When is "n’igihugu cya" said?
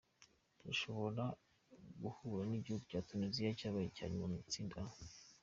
2.45-3.01